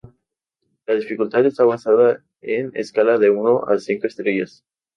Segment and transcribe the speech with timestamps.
[0.87, 4.63] La dificultad está basada en escala de uno a cinco estrellas.